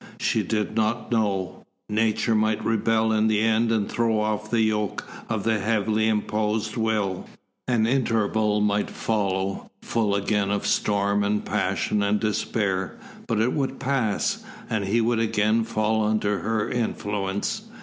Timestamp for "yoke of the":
4.61-5.59